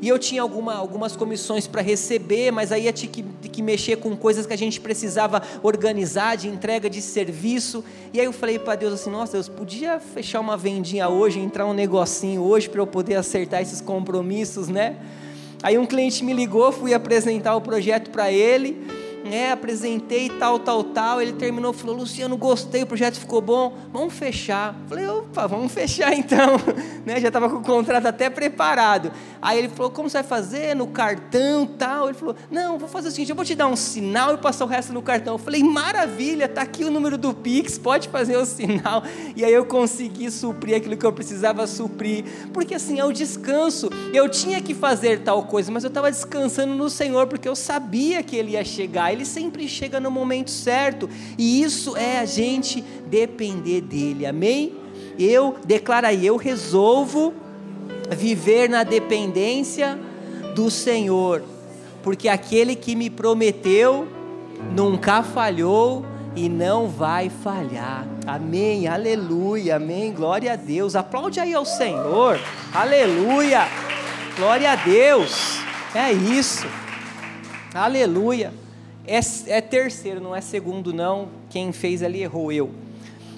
[0.00, 3.96] E eu tinha alguma, algumas comissões para receber, mas aí ia ter que, que mexer
[3.96, 7.84] com coisas que a gente precisava organizar, de entrega de serviço.
[8.12, 11.66] E aí eu falei para Deus assim: Nossa, Deus, podia fechar uma vendinha hoje, entrar
[11.66, 14.96] um negocinho hoje para eu poder acertar esses compromissos, né?
[15.62, 20.84] Aí um cliente me ligou, fui apresentar o projeto para ele né, apresentei tal, tal,
[20.84, 21.20] tal.
[21.20, 24.76] Ele terminou falou: Luciano, gostei, o projeto ficou bom, vamos fechar.
[24.86, 26.56] Falei: opa, vamos fechar então.
[27.04, 29.10] né, já estava com o contrato até preparado.
[29.40, 30.76] Aí ele falou: como você vai fazer?
[30.76, 32.06] No cartão tal?
[32.06, 34.64] Ele falou: não, vou fazer o seguinte, eu vou te dar um sinal e passar
[34.64, 35.34] o resto no cartão.
[35.34, 39.02] Eu falei: maravilha, tá aqui o número do Pix, pode fazer o sinal.
[39.34, 42.24] E aí eu consegui suprir aquilo que eu precisava suprir.
[42.52, 43.88] Porque assim, é o descanso.
[44.12, 48.22] Eu tinha que fazer tal coisa, mas eu estava descansando no Senhor, porque eu sabia
[48.22, 52.82] que Ele ia chegar ele sempre chega no momento certo, e isso é a gente
[53.06, 54.74] depender dele, amém?
[55.18, 57.32] Eu declaro aí, eu resolvo
[58.10, 59.98] viver na dependência
[60.54, 61.42] do Senhor,
[62.02, 64.06] porque aquele que me prometeu
[64.74, 66.04] nunca falhou
[66.36, 68.06] e não vai falhar.
[68.26, 70.96] Amém, aleluia, amém, glória a Deus.
[70.96, 72.38] Aplaude aí ao Senhor,
[72.74, 73.68] aleluia,
[74.36, 75.58] glória a Deus.
[75.94, 76.66] É isso,
[77.72, 78.63] aleluia.
[79.06, 81.28] É, é terceiro, não é segundo, não.
[81.50, 82.70] Quem fez ali errou eu.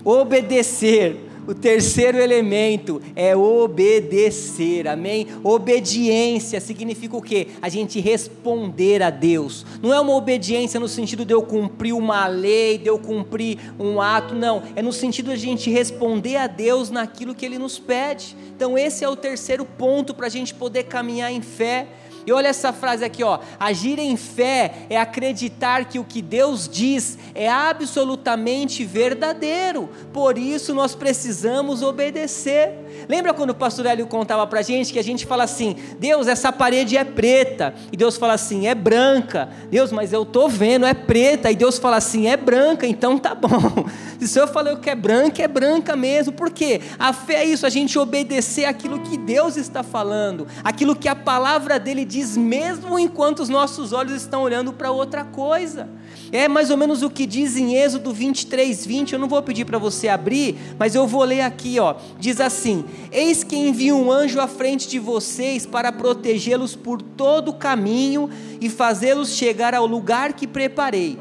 [0.04, 5.28] Obedecer o terceiro elemento é obedecer, amém?
[5.44, 7.46] Obediência significa o quê?
[7.62, 9.64] A gente responder a Deus.
[9.80, 14.00] Não é uma obediência no sentido de eu cumprir uma lei, de eu cumprir um
[14.00, 14.64] ato, não.
[14.74, 18.36] É no sentido de a gente responder a Deus naquilo que Ele nos pede.
[18.56, 21.86] Então, esse é o terceiro ponto para a gente poder caminhar em fé.
[22.26, 23.38] E olha essa frase aqui, ó.
[23.60, 29.88] Agir em fé é acreditar que o que Deus diz é absolutamente verdadeiro.
[30.12, 33.06] Por isso nós precisamos obedecer.
[33.08, 36.52] Lembra quando o pastor Hélio contava pra gente que a gente fala assim: "Deus, essa
[36.52, 37.74] parede é preta".
[37.92, 39.48] E Deus fala assim: "É branca".
[39.70, 41.50] Deus, mas eu tô vendo, é preta.
[41.50, 42.86] E Deus fala assim: "É branca".
[42.86, 43.86] Então tá bom.
[44.18, 46.32] Se o Senhor falou que é branca, é branca mesmo.
[46.32, 46.80] Por quê?
[46.98, 51.14] A fé é isso, a gente obedecer aquilo que Deus está falando, aquilo que a
[51.14, 55.86] palavra dele diz diz mesmo enquanto os nossos olhos estão olhando para outra coisa.
[56.32, 59.12] É mais ou menos o que diz em Êxodo 23, 20.
[59.12, 61.94] Eu não vou pedir para você abrir, mas eu vou ler aqui, ó.
[62.18, 67.50] Diz assim: Eis que envio um anjo à frente de vocês para protegê-los por todo
[67.50, 68.30] o caminho
[68.62, 71.18] e fazê-los chegar ao lugar que preparei.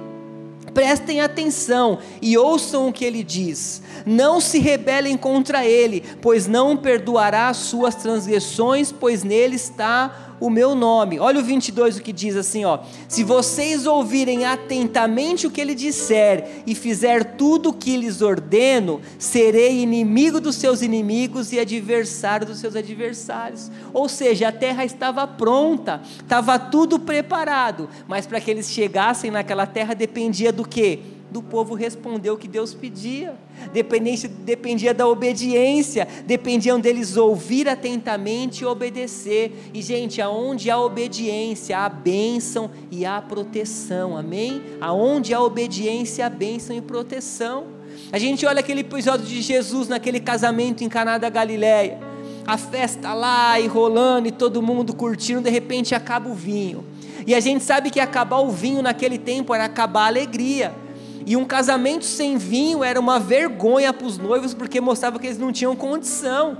[0.73, 3.81] Prestem atenção e ouçam o que ele diz.
[4.05, 10.49] Não se rebelem contra ele, pois não perdoará as suas transgressões, pois nele está o
[10.49, 11.19] meu nome.
[11.19, 15.75] Olha o 22 o que diz assim, ó: Se vocês ouvirem atentamente o que ele
[15.75, 22.47] disser e fizer tudo o que lhes ordeno, serei inimigo dos seus inimigos e adversário
[22.47, 23.71] dos seus adversários.
[23.93, 29.65] Ou seja, a terra estava pronta, estava tudo preparado, mas para que eles chegassem naquela
[29.65, 31.14] terra dependia do quê?
[31.35, 33.35] Do povo responder o que Deus pedia.
[33.73, 39.51] Dependência, dependia da obediência, dependiam deles ouvir atentamente e obedecer.
[39.73, 44.61] E, gente, aonde há obediência, há bênção e há proteção, amém?
[44.79, 47.65] Aonde há obediência, há bênção e proteção.
[48.13, 51.99] A gente olha aquele episódio de Jesus naquele casamento em Caná da Galileia.
[52.47, 56.85] A festa lá e rolando e todo mundo curtindo, de repente acaba o vinho.
[57.27, 60.84] E a gente sabe que acabar o vinho naquele tempo era acabar a alegria.
[61.25, 65.39] E um casamento sem vinho era uma vergonha para os noivos, porque mostrava que eles
[65.39, 66.57] não tinham condição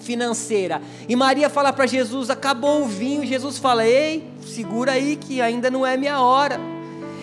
[0.00, 0.80] financeira.
[1.08, 3.24] E Maria fala para Jesus: acabou o vinho.
[3.24, 6.58] Jesus fala: ei, segura aí que ainda não é minha hora.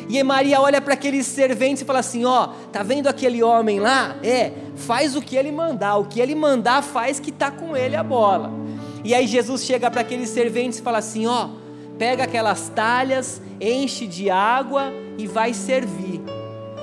[0.10, 4.16] E Maria olha para aqueles serventes e fala assim: ó, tá vendo aquele homem lá?
[4.24, 5.98] É, faz o que ele mandar.
[5.98, 8.52] O que ele mandar faz que tá com ele a bola.
[9.04, 11.50] E aí Jesus chega para aqueles serventes e fala assim: ó,
[11.98, 16.07] pega aquelas talhas, enche de água e vai servir.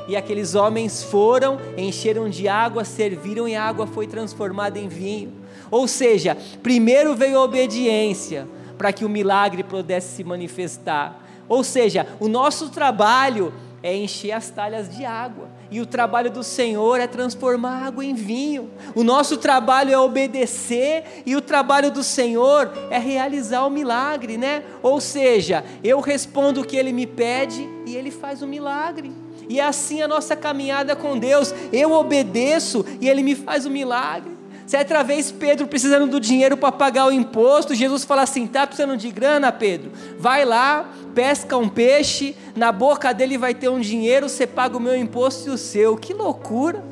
[0.07, 5.33] E aqueles homens foram, encheram de água, serviram e a água foi transformada em vinho.
[5.71, 11.25] Ou seja, primeiro veio a obediência para que o milagre pudesse se manifestar.
[11.49, 15.49] Ou seja, o nosso trabalho é encher as talhas de água.
[15.71, 18.71] E o trabalho do Senhor é transformar água em vinho.
[18.95, 24.63] O nosso trabalho é obedecer e o trabalho do Senhor é realizar o milagre, né?
[24.83, 29.24] Ou seja, eu respondo o que ele me pede e ele faz o milagre.
[29.49, 31.55] E é assim a nossa caminhada com Deus.
[31.73, 34.35] Eu obedeço e Ele me faz o um milagre.
[34.67, 38.97] Certa vez Pedro precisando do dinheiro para pagar o imposto, Jesus fala assim: tá precisando
[38.97, 39.93] de grana, Pedro?
[40.19, 44.81] Vai lá, pesca um peixe, na boca dele vai ter um dinheiro, você paga o
[44.81, 45.97] meu imposto e o seu.
[45.97, 46.83] Que loucura!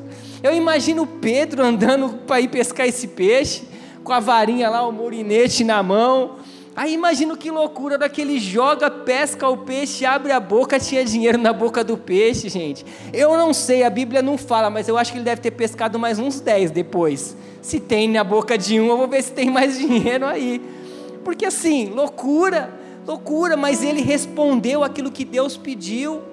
[0.43, 3.63] Eu imagino Pedro andando para ir pescar esse peixe,
[4.03, 6.35] com a varinha lá, o morinete na mão,
[6.75, 11.53] Aí imagina que loucura daquele joga, pesca o peixe, abre a boca, tinha dinheiro na
[11.53, 12.83] boca do peixe, gente.
[13.13, 15.99] Eu não sei, a Bíblia não fala, mas eu acho que ele deve ter pescado
[15.99, 17.37] mais uns 10 depois.
[17.61, 20.59] Se tem na boca de um, eu vou ver se tem mais dinheiro aí.
[21.23, 22.73] Porque assim, loucura,
[23.05, 26.23] loucura, mas ele respondeu aquilo que Deus pediu.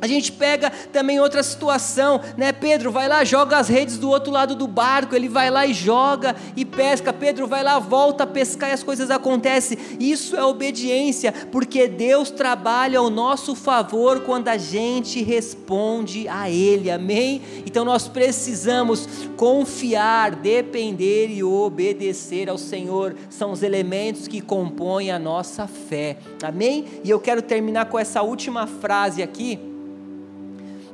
[0.00, 2.52] A gente pega também outra situação, né?
[2.52, 5.74] Pedro vai lá, joga as redes do outro lado do barco, ele vai lá e
[5.74, 7.12] joga e pesca.
[7.12, 9.76] Pedro vai lá, volta a pescar e as coisas acontecem.
[9.98, 16.90] Isso é obediência, porque Deus trabalha ao nosso favor quando a gente responde a Ele,
[16.90, 17.42] amém?
[17.66, 25.18] Então nós precisamos confiar, depender e obedecer ao Senhor, são os elementos que compõem a
[25.18, 26.84] nossa fé, amém?
[27.02, 29.67] E eu quero terminar com essa última frase aqui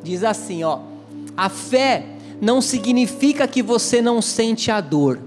[0.04, 0.80] diz assim, ó:
[1.36, 2.04] A fé
[2.40, 5.18] não significa que você não sente a dor.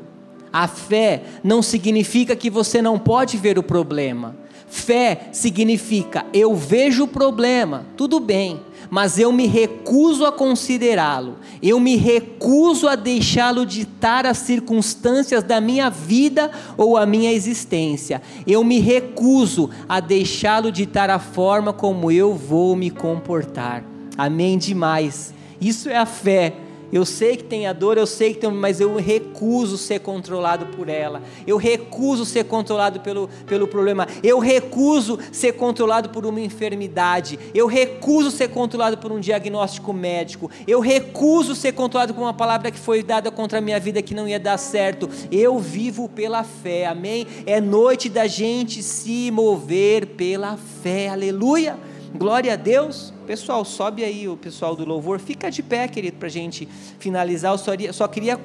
[0.54, 4.36] A fé não significa que você não pode ver o problema.
[4.70, 8.60] Fé significa eu vejo o problema, tudo bem,
[8.90, 15.62] mas eu me recuso a considerá-lo, eu me recuso a deixá-lo ditar as circunstâncias da
[15.62, 22.12] minha vida ou a minha existência, eu me recuso a deixá-lo ditar a forma como
[22.12, 23.97] eu vou me comportar.
[24.18, 25.34] Amém demais.
[25.60, 26.54] Isso é a fé
[26.92, 30.68] eu sei que tem a dor, eu sei que tem, mas eu recuso ser controlado
[30.68, 31.22] por ela.
[31.46, 34.08] Eu recuso ser controlado pelo, pelo problema.
[34.24, 37.38] Eu recuso ser controlado por uma enfermidade.
[37.54, 40.50] Eu recuso ser controlado por um diagnóstico médico.
[40.66, 44.16] Eu recuso ser controlado por uma palavra que foi dada contra a minha vida que
[44.16, 45.10] não ia dar certo.
[45.30, 46.86] Eu vivo pela fé.
[46.86, 47.28] Amém?
[47.46, 51.10] É noite da gente se mover pela fé.
[51.10, 51.78] Aleluia.
[52.16, 53.14] Glória a Deus.
[53.26, 55.20] Pessoal, sobe aí o pessoal do louvor.
[55.20, 56.68] Fica de pé, querido, para a gente
[57.00, 57.52] finalizar.
[57.52, 58.40] Eu só, só queria,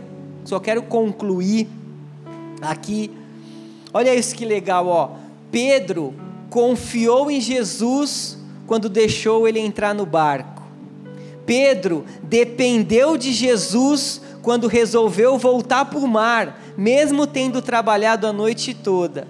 [0.45, 1.69] só quero concluir
[2.61, 3.11] aqui.
[3.93, 5.11] Olha isso que legal, ó.
[5.51, 6.15] Pedro
[6.51, 10.63] confiou em Jesus quando deixou ele entrar no barco.
[11.47, 18.75] Pedro dependeu de Jesus quando resolveu voltar para o mar, mesmo tendo trabalhado a noite
[18.75, 19.27] toda.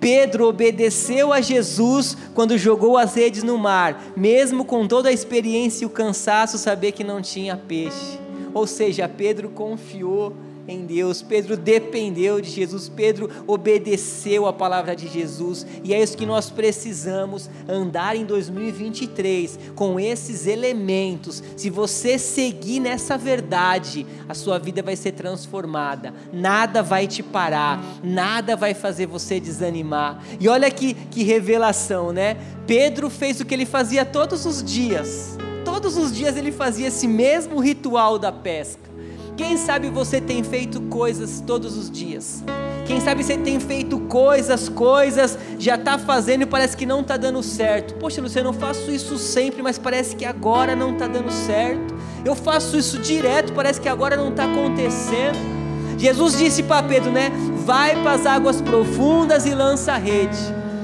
[0.00, 5.84] Pedro obedeceu a Jesus quando jogou as redes no mar, mesmo com toda a experiência
[5.84, 8.18] e o cansaço, saber que não tinha peixe.
[8.54, 10.34] Ou seja, Pedro confiou
[10.68, 16.16] em Deus, Pedro dependeu de Jesus, Pedro obedeceu a palavra de Jesus, e é isso
[16.16, 21.42] que nós precisamos andar em 2023 com esses elementos.
[21.56, 27.82] Se você seguir nessa verdade, a sua vida vai ser transformada, nada vai te parar,
[28.02, 30.22] nada vai fazer você desanimar.
[30.38, 32.36] E olha que, que revelação, né?
[32.66, 35.36] Pedro fez o que ele fazia todos os dias.
[35.64, 38.89] Todos os dias ele fazia esse mesmo ritual da pesca.
[39.36, 42.42] Quem sabe você tem feito coisas todos os dias?
[42.86, 47.16] Quem sabe você tem feito coisas, coisas, já está fazendo e parece que não está
[47.16, 47.94] dando certo.
[47.94, 51.94] Poxa, Luciano, eu faço isso sempre, mas parece que agora não está dando certo.
[52.24, 55.38] Eu faço isso direto, parece que agora não está acontecendo.
[55.96, 57.30] Jesus disse para Pedro, né?
[57.64, 60.38] Vai para as águas profundas e lança a rede.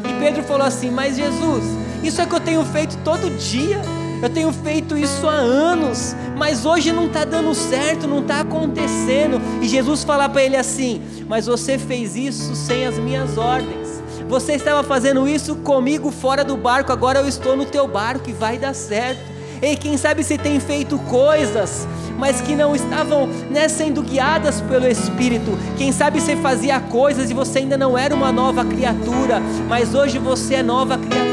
[0.05, 1.65] E Pedro falou assim: Mas Jesus,
[2.03, 3.81] isso é que eu tenho feito todo dia.
[4.23, 9.41] Eu tenho feito isso há anos, mas hoje não está dando certo, não está acontecendo.
[9.61, 14.03] E Jesus fala para ele assim: Mas você fez isso sem as minhas ordens.
[14.29, 18.33] Você estava fazendo isso comigo fora do barco, agora eu estou no teu barco e
[18.33, 19.37] vai dar certo.
[19.63, 21.87] Ei, quem sabe você tem feito coisas,
[22.19, 25.57] mas que não estavam né, sendo guiadas pelo Espírito.
[25.79, 30.19] Quem sabe você fazia coisas e você ainda não era uma nova criatura, mas hoje
[30.19, 31.26] você é nova criatura.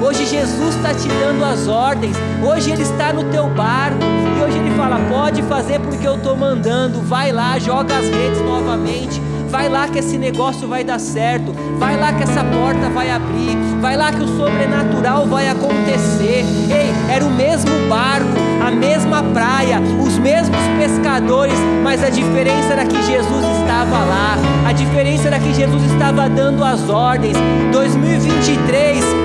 [0.00, 2.16] Hoje Jesus está te dando as ordens.
[2.42, 3.98] Hoje Ele está no teu barco
[4.38, 7.00] e hoje Ele fala: pode fazer porque eu estou mandando.
[7.00, 9.20] Vai lá, joga as redes novamente
[9.52, 11.52] Vai lá que esse negócio vai dar certo.
[11.78, 13.54] Vai lá que essa porta vai abrir.
[13.82, 16.42] Vai lá que o sobrenatural vai acontecer.
[16.70, 18.30] Ei, era o mesmo barco,
[18.66, 24.38] a mesma praia, os mesmos pescadores, mas a diferença era que Jesus estava lá.
[24.66, 27.36] A diferença era que Jesus estava dando as ordens.
[27.72, 29.21] 2023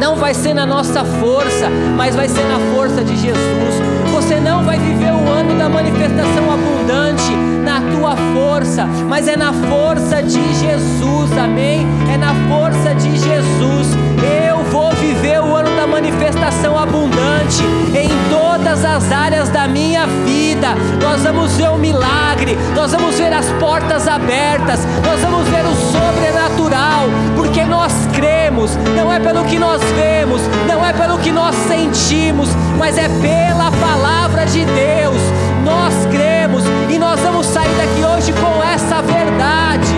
[0.00, 3.74] não vai ser na nossa força, mas vai ser na força de Jesus.
[4.10, 7.30] Você não vai viver o ano da manifestação abundante
[7.62, 11.86] na tua força, mas é na força de Jesus, amém?
[12.12, 13.88] É na força de Jesus.
[14.48, 15.59] Eu vou viver o ano
[16.00, 17.62] manifestação abundante
[17.94, 20.68] em todas as áreas da minha vida.
[21.02, 25.74] Nós vamos ver um milagre, nós vamos ver as portas abertas, nós vamos ver o
[25.74, 27.04] sobrenatural,
[27.36, 32.48] porque nós cremos, não é pelo que nós vemos, não é pelo que nós sentimos,
[32.78, 35.20] mas é pela palavra de Deus.
[35.62, 39.89] Nós cremos e nós vamos sair daqui hoje com essa verdade.